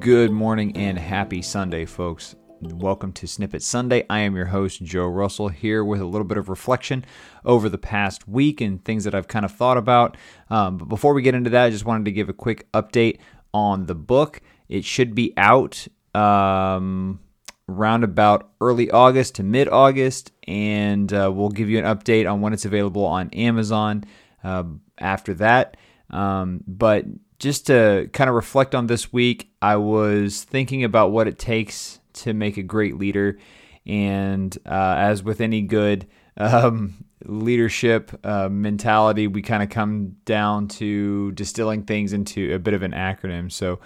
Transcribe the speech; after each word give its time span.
Good 0.00 0.30
morning 0.30 0.76
and 0.76 0.96
happy 0.96 1.42
Sunday, 1.42 1.84
folks. 1.84 2.36
Welcome 2.60 3.12
to 3.14 3.26
Snippet 3.26 3.62
Sunday. 3.62 4.04
I 4.08 4.20
am 4.20 4.36
your 4.36 4.46
host, 4.46 4.82
Joe 4.84 5.06
Russell, 5.06 5.48
here 5.48 5.82
with 5.82 6.00
a 6.00 6.04
little 6.04 6.26
bit 6.26 6.38
of 6.38 6.48
reflection 6.48 7.04
over 7.44 7.68
the 7.68 7.78
past 7.78 8.28
week 8.28 8.60
and 8.60 8.84
things 8.84 9.04
that 9.04 9.14
I've 9.14 9.26
kind 9.26 9.44
of 9.44 9.52
thought 9.52 9.76
about. 9.76 10.16
Um, 10.50 10.76
but 10.76 10.88
before 10.88 11.14
we 11.14 11.22
get 11.22 11.34
into 11.34 11.50
that, 11.50 11.64
I 11.64 11.70
just 11.70 11.84
wanted 11.84 12.04
to 12.04 12.12
give 12.12 12.28
a 12.28 12.32
quick 12.32 12.70
update 12.72 13.18
on 13.52 13.86
the 13.86 13.94
book. 13.94 14.40
It 14.68 14.84
should 14.84 15.16
be 15.16 15.32
out 15.36 15.88
um, 16.14 17.18
round 17.66 18.04
about 18.04 18.50
early 18.60 18.90
August 18.90 19.36
to 19.36 19.42
mid 19.42 19.68
August, 19.68 20.30
and 20.46 21.12
uh, 21.12 21.30
we'll 21.34 21.48
give 21.48 21.68
you 21.70 21.78
an 21.78 21.84
update 21.84 22.30
on 22.30 22.40
when 22.40 22.52
it's 22.52 22.64
available 22.66 23.04
on 23.04 23.30
Amazon 23.30 24.04
uh, 24.44 24.64
after 24.98 25.34
that. 25.34 25.76
Um, 26.10 26.62
but 26.66 27.04
just 27.38 27.66
to 27.68 28.10
kind 28.12 28.28
of 28.28 28.34
reflect 28.34 28.74
on 28.74 28.86
this 28.86 29.12
week, 29.12 29.50
I 29.62 29.76
was 29.76 30.42
thinking 30.42 30.84
about 30.84 31.12
what 31.12 31.28
it 31.28 31.38
takes 31.38 32.00
to 32.14 32.34
make 32.34 32.56
a 32.56 32.62
great 32.62 32.96
leader. 32.96 33.38
And 33.86 34.56
uh, 34.66 34.94
as 34.98 35.22
with 35.22 35.40
any 35.40 35.62
good 35.62 36.06
um, 36.36 37.04
leadership 37.24 38.12
uh, 38.24 38.48
mentality, 38.48 39.26
we 39.26 39.42
kind 39.42 39.62
of 39.62 39.70
come 39.70 40.16
down 40.24 40.68
to 40.68 41.32
distilling 41.32 41.84
things 41.84 42.12
into 42.12 42.54
a 42.54 42.58
bit 42.58 42.74
of 42.74 42.82
an 42.82 42.92
acronym. 42.92 43.50
So, 43.50 43.80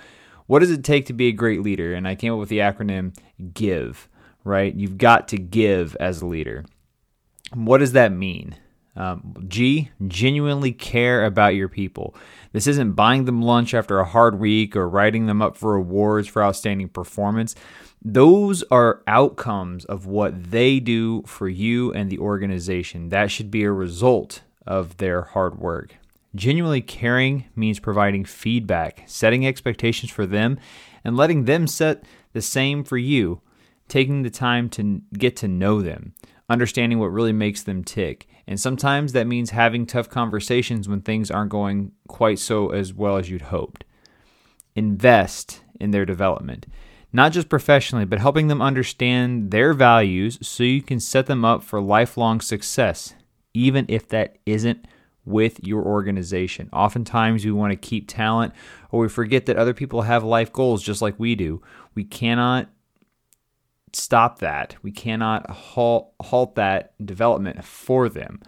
what 0.46 0.58
does 0.58 0.70
it 0.70 0.82
take 0.84 1.06
to 1.06 1.12
be 1.12 1.28
a 1.28 1.32
great 1.32 1.62
leader? 1.62 1.94
And 1.94 2.06
I 2.06 2.14
came 2.14 2.32
up 2.32 2.38
with 2.38 2.48
the 2.48 2.58
acronym 2.58 3.16
GIVE, 3.54 4.08
right? 4.44 4.74
You've 4.74 4.98
got 4.98 5.28
to 5.28 5.38
give 5.38 5.96
as 6.00 6.20
a 6.20 6.26
leader. 6.26 6.64
What 7.54 7.78
does 7.78 7.92
that 7.92 8.12
mean? 8.12 8.56
Um, 8.94 9.34
G, 9.48 9.90
genuinely 10.06 10.72
care 10.72 11.24
about 11.24 11.54
your 11.54 11.68
people. 11.68 12.14
This 12.52 12.66
isn't 12.66 12.92
buying 12.92 13.24
them 13.24 13.40
lunch 13.40 13.72
after 13.72 13.98
a 13.98 14.04
hard 14.04 14.38
week 14.38 14.76
or 14.76 14.88
writing 14.88 15.26
them 15.26 15.40
up 15.40 15.56
for 15.56 15.74
awards 15.74 16.28
for 16.28 16.42
outstanding 16.42 16.88
performance. 16.88 17.54
Those 18.04 18.62
are 18.64 19.02
outcomes 19.06 19.84
of 19.84 20.06
what 20.06 20.50
they 20.50 20.80
do 20.80 21.22
for 21.22 21.48
you 21.48 21.92
and 21.92 22.10
the 22.10 22.18
organization. 22.18 23.08
That 23.08 23.30
should 23.30 23.50
be 23.50 23.62
a 23.62 23.72
result 23.72 24.42
of 24.66 24.98
their 24.98 25.22
hard 25.22 25.58
work. 25.58 25.96
Genuinely 26.34 26.80
caring 26.80 27.44
means 27.54 27.78
providing 27.78 28.24
feedback, 28.24 29.04
setting 29.06 29.46
expectations 29.46 30.10
for 30.10 30.26
them, 30.26 30.58
and 31.04 31.16
letting 31.16 31.44
them 31.44 31.66
set 31.66 32.04
the 32.32 32.42
same 32.42 32.84
for 32.84 32.96
you. 32.96 33.40
Taking 33.88 34.22
the 34.22 34.30
time 34.30 34.70
to 34.70 35.02
get 35.12 35.36
to 35.36 35.48
know 35.48 35.82
them, 35.82 36.14
understanding 36.52 36.98
what 36.98 37.12
really 37.12 37.32
makes 37.32 37.62
them 37.62 37.82
tick. 37.82 38.28
And 38.46 38.60
sometimes 38.60 39.12
that 39.12 39.26
means 39.26 39.50
having 39.50 39.86
tough 39.86 40.08
conversations 40.08 40.88
when 40.88 41.00
things 41.00 41.30
aren't 41.30 41.50
going 41.50 41.92
quite 42.08 42.38
so 42.38 42.68
as 42.70 42.92
well 42.92 43.16
as 43.16 43.30
you'd 43.30 43.42
hoped. 43.42 43.84
Invest 44.74 45.62
in 45.80 45.90
their 45.90 46.04
development, 46.04 46.66
not 47.12 47.32
just 47.32 47.48
professionally, 47.48 48.04
but 48.04 48.18
helping 48.18 48.48
them 48.48 48.62
understand 48.62 49.50
their 49.50 49.72
values 49.72 50.38
so 50.42 50.62
you 50.62 50.82
can 50.82 51.00
set 51.00 51.26
them 51.26 51.44
up 51.44 51.62
for 51.62 51.80
lifelong 51.80 52.40
success, 52.40 53.14
even 53.54 53.84
if 53.88 54.08
that 54.08 54.36
isn't 54.46 54.86
with 55.24 55.64
your 55.64 55.82
organization. 55.82 56.68
Oftentimes, 56.72 57.44
we 57.44 57.52
want 57.52 57.70
to 57.70 57.76
keep 57.76 58.08
talent 58.08 58.52
or 58.90 59.00
we 59.00 59.08
forget 59.08 59.46
that 59.46 59.56
other 59.56 59.74
people 59.74 60.02
have 60.02 60.24
life 60.24 60.52
goals 60.52 60.82
just 60.82 61.02
like 61.02 61.18
we 61.18 61.34
do. 61.34 61.62
We 61.94 62.04
cannot 62.04 62.68
stop 63.92 64.38
that. 64.38 64.76
We 64.82 64.92
cannot 64.92 65.50
halt, 65.50 66.12
halt 66.20 66.54
that 66.56 66.94
development 67.04 67.64
for 67.64 68.08
them. 68.08 68.40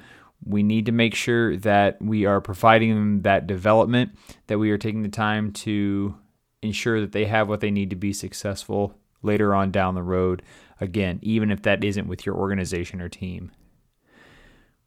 We 0.45 0.63
need 0.63 0.87
to 0.87 0.93
make 0.93 1.15
sure 1.15 1.57
that 1.59 2.01
we 2.03 2.27
are 2.27 2.41
providing 2.41 2.91
them 2.95 3.23
that 3.23 3.47
development, 3.47 4.13
that 4.47 4.59
we 4.59 4.71
are 4.71 4.79
taking 4.79 5.03
the 5.03 5.09
time 5.09 5.53
to 5.53 6.15
ensure 6.63 7.01
that 7.01 7.13
they 7.13 7.27
have 7.27 7.49
what 7.49 7.61
they 7.61 7.71
need 7.71 7.91
to 7.91 7.97
be 7.97 8.13
successful 8.13 8.95
later 9.23 9.55
on 9.55 9.71
down 9.71 9.95
the 9.95 10.03
road. 10.03 10.43
Again, 10.81 11.19
even 11.23 11.51
if 11.51 11.63
that 11.63 11.85
isn't 11.85 12.09
with 12.09 12.27
your 12.27 12.35
organization 12.35 13.01
or 13.01 13.09
team. 13.09 13.53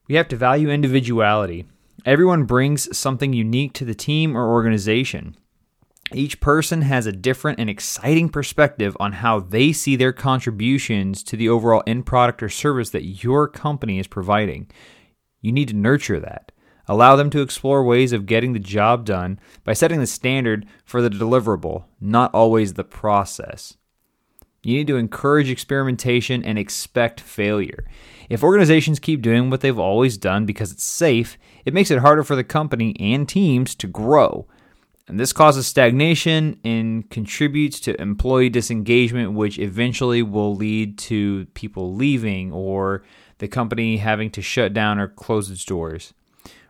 We 0.07 0.15
have 0.15 0.27
to 0.29 0.35
value 0.35 0.69
individuality. 0.69 1.65
Everyone 2.05 2.45
brings 2.45 2.95
something 2.95 3.33
unique 3.33 3.73
to 3.73 3.85
the 3.85 3.95
team 3.95 4.37
or 4.37 4.49
organization. 4.49 5.35
Each 6.13 6.39
person 6.39 6.83
has 6.83 7.05
a 7.05 7.11
different 7.11 7.59
and 7.59 7.69
exciting 7.69 8.29
perspective 8.29 8.95
on 8.99 9.13
how 9.13 9.41
they 9.41 9.73
see 9.73 9.95
their 9.95 10.13
contributions 10.13 11.21
to 11.23 11.35
the 11.35 11.49
overall 11.49 11.83
end 11.85 12.05
product 12.05 12.41
or 12.41 12.49
service 12.49 12.91
that 12.91 13.23
your 13.23 13.47
company 13.47 13.99
is 13.99 14.07
providing. 14.07 14.69
You 15.41 15.51
need 15.51 15.67
to 15.67 15.75
nurture 15.75 16.19
that. 16.19 16.53
Allow 16.87 17.17
them 17.17 17.29
to 17.31 17.41
explore 17.41 17.83
ways 17.83 18.13
of 18.13 18.25
getting 18.25 18.53
the 18.53 18.59
job 18.59 19.03
done 19.03 19.39
by 19.65 19.73
setting 19.73 19.99
the 19.99 20.07
standard 20.07 20.65
for 20.85 21.01
the 21.01 21.09
deliverable, 21.09 21.83
not 21.99 22.33
always 22.33 22.73
the 22.73 22.85
process. 22.85 23.75
You 24.63 24.77
need 24.77 24.87
to 24.87 24.95
encourage 24.95 25.49
experimentation 25.49 26.43
and 26.43 26.57
expect 26.57 27.19
failure. 27.19 27.85
If 28.29 28.43
organizations 28.43 28.99
keep 28.99 29.21
doing 29.21 29.49
what 29.49 29.59
they've 29.59 29.77
always 29.77 30.17
done 30.17 30.45
because 30.45 30.71
it's 30.71 30.83
safe, 30.83 31.37
it 31.65 31.73
makes 31.73 31.91
it 31.91 31.99
harder 31.99 32.23
for 32.23 32.37
the 32.37 32.43
company 32.45 32.95
and 32.97 33.27
teams 33.27 33.75
to 33.75 33.87
grow. 33.87 34.47
And 35.07 35.17
this 35.17 35.31
causes 35.31 35.65
stagnation 35.65 36.59
and 36.65 37.09
contributes 37.09 37.79
to 37.81 37.99
employee 38.01 38.49
disengagement, 38.49 39.33
which 39.33 39.57
eventually 39.57 40.21
will 40.21 40.53
lead 40.53 40.97
to 40.99 41.45
people 41.53 41.95
leaving 41.95 42.51
or 42.51 43.03
the 43.37 43.47
company 43.47 43.97
having 43.97 44.29
to 44.31 44.41
shut 44.41 44.73
down 44.73 44.99
or 44.99 45.07
close 45.07 45.49
its 45.49 45.63
doors. 45.63 46.13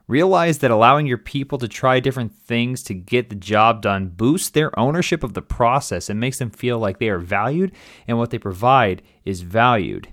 Realize 0.08 0.60
that 0.60 0.72
allowing 0.72 1.06
your 1.06 1.18
people 1.18 1.58
to 1.58 1.68
try 1.68 2.00
different 2.00 2.34
things 2.34 2.84
to 2.84 2.94
get 2.94 3.30
the 3.30 3.36
job 3.36 3.82
done 3.82 4.08
boosts 4.08 4.50
their 4.50 4.78
ownership 4.80 5.24
of 5.24 5.34
the 5.34 5.42
process 5.42 6.10
and 6.10 6.20
makes 6.20 6.40
them 6.40 6.50
feel 6.50 6.80
like 6.80 7.00
they 7.00 7.10
are 7.10 7.20
valued 7.20 7.74
and 8.08 8.18
what 8.18 8.30
they 8.30 8.38
provide 8.38 9.02
is 9.26 9.42
valued. 9.42 10.08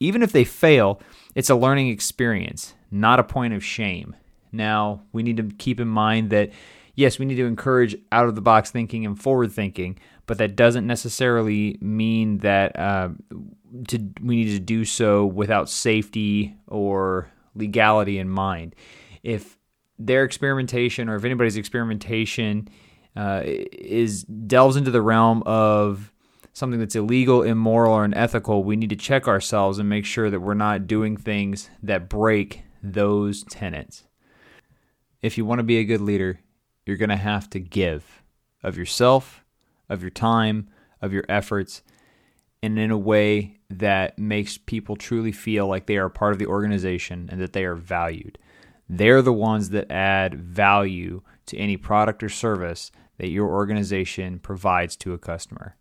Even 0.00 0.22
if 0.22 0.32
they 0.32 0.44
fail, 0.44 1.00
it's 1.34 1.50
a 1.50 1.54
learning 1.54 1.88
experience, 1.88 2.74
not 2.90 3.20
a 3.20 3.24
point 3.24 3.54
of 3.54 3.62
shame. 3.62 4.16
Now, 4.50 5.02
we 5.12 5.22
need 5.22 5.36
to 5.36 5.54
keep 5.58 5.78
in 5.78 5.86
mind 5.86 6.30
that 6.30 6.50
yes, 7.00 7.18
we 7.18 7.24
need 7.24 7.36
to 7.36 7.46
encourage 7.46 7.96
out 8.12 8.26
of 8.26 8.34
the 8.34 8.42
box 8.42 8.70
thinking 8.70 9.06
and 9.06 9.18
forward 9.18 9.50
thinking, 9.50 9.98
but 10.26 10.36
that 10.36 10.54
doesn't 10.54 10.86
necessarily 10.86 11.78
mean 11.80 12.38
that 12.38 12.78
uh, 12.78 13.08
to, 13.88 13.98
we 14.20 14.36
need 14.36 14.52
to 14.52 14.60
do 14.60 14.84
so 14.84 15.24
without 15.24 15.70
safety 15.70 16.54
or 16.66 17.30
legality 17.54 18.18
in 18.18 18.28
mind. 18.28 18.76
If 19.22 19.56
their 19.98 20.24
experimentation 20.24 21.08
or 21.08 21.16
if 21.16 21.24
anybody's 21.24 21.56
experimentation 21.56 22.68
uh, 23.16 23.40
is 23.44 24.24
delves 24.24 24.76
into 24.76 24.90
the 24.90 25.02
realm 25.02 25.42
of 25.46 26.12
something 26.52 26.80
that's 26.80 26.96
illegal, 26.96 27.42
immoral, 27.42 27.94
or 27.94 28.04
unethical, 28.04 28.62
we 28.62 28.76
need 28.76 28.90
to 28.90 28.96
check 28.96 29.26
ourselves 29.26 29.78
and 29.78 29.88
make 29.88 30.04
sure 30.04 30.28
that 30.28 30.40
we're 30.40 30.52
not 30.52 30.86
doing 30.86 31.16
things 31.16 31.70
that 31.82 32.10
break 32.10 32.62
those 32.82 33.42
tenets. 33.44 34.04
If 35.22 35.38
you 35.38 35.46
want 35.46 35.60
to 35.60 35.64
be 35.64 35.78
a 35.78 35.84
good 35.84 36.02
leader, 36.02 36.40
you're 36.84 36.96
going 36.96 37.10
to 37.10 37.16
have 37.16 37.48
to 37.50 37.60
give 37.60 38.22
of 38.62 38.76
yourself, 38.76 39.44
of 39.88 40.02
your 40.02 40.10
time, 40.10 40.68
of 41.00 41.12
your 41.12 41.24
efforts, 41.28 41.82
and 42.62 42.78
in 42.78 42.90
a 42.90 42.98
way 42.98 43.58
that 43.70 44.18
makes 44.18 44.58
people 44.58 44.96
truly 44.96 45.32
feel 45.32 45.66
like 45.66 45.86
they 45.86 45.96
are 45.96 46.08
part 46.08 46.32
of 46.32 46.38
the 46.38 46.46
organization 46.46 47.28
and 47.32 47.40
that 47.40 47.52
they 47.52 47.64
are 47.64 47.74
valued. 47.74 48.38
They're 48.88 49.22
the 49.22 49.32
ones 49.32 49.70
that 49.70 49.90
add 49.90 50.34
value 50.34 51.22
to 51.46 51.56
any 51.56 51.76
product 51.76 52.22
or 52.22 52.28
service 52.28 52.90
that 53.18 53.30
your 53.30 53.48
organization 53.48 54.38
provides 54.38 54.96
to 54.96 55.12
a 55.12 55.18
customer. 55.18 55.76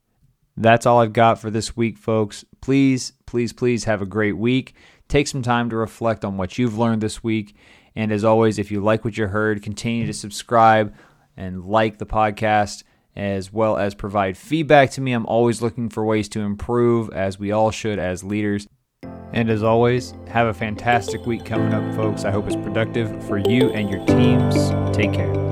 That's 0.56 0.86
all 0.86 1.00
I've 1.00 1.14
got 1.14 1.40
for 1.40 1.50
this 1.50 1.76
week, 1.76 1.98
folks. 1.98 2.44
Please, 2.62 3.14
please, 3.26 3.54
please 3.54 3.86
have 3.86 4.02
a 4.02 4.06
great 4.06 4.38
week. 4.38 4.76
Take 5.08 5.28
some 5.28 5.42
time 5.42 5.70
to 5.70 5.76
reflect 5.76 6.24
on 6.24 6.38
what 6.38 6.58
you've 6.58 6.78
learned 6.78 7.02
this 7.02 7.24
week 7.24 7.56
and 8.00 8.14
as 8.14 8.24
always, 8.24 8.58
if 8.58 8.72
you 8.72 8.80
like 8.80 9.04
what 9.04 9.18
you 9.18 9.28
heard, 9.28 9.62
continue 9.62 10.06
to 10.06 10.14
subscribe 10.14 10.96
and 11.36 11.66
like 11.66 11.98
the 11.98 12.06
podcast 12.06 12.84
as 13.14 13.52
well 13.52 13.76
as 13.76 13.94
provide 13.94 14.38
feedback 14.38 14.92
to 14.92 15.02
me. 15.02 15.12
I'm 15.12 15.26
always 15.26 15.62
looking 15.62 15.90
for 15.90 16.06
ways 16.06 16.30
to 16.30 16.40
improve, 16.40 17.10
as 17.10 17.38
we 17.38 17.52
all 17.52 17.72
should 17.72 18.00
as 18.00 18.24
leaders. 18.24 18.70
And 19.34 19.50
as 19.50 19.64
always, 19.64 20.14
have 20.30 20.48
a 20.48 20.54
fantastic 20.54 21.26
week 21.26 21.44
coming 21.44 21.74
up, 21.74 21.94
folks. 21.94 22.24
I 22.24 22.32
hope 22.32 22.48
it's 22.48 22.56
productive 22.56 23.22
for 23.28 23.38
you 23.38 23.70
and 23.72 23.90
your 23.90 24.06
teams. 24.06 24.70
Take 24.96 25.12
care. 25.12 25.49